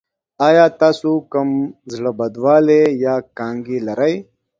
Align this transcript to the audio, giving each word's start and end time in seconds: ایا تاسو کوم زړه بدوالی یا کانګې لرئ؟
ایا 0.47 0.65
تاسو 0.81 1.11
کوم 1.31 1.49
زړه 1.93 2.11
بدوالی 2.19 2.83
یا 3.05 3.15
کانګې 3.37 3.77
لرئ؟ 3.87 4.15